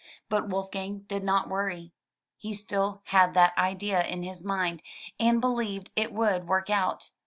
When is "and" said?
5.19-5.39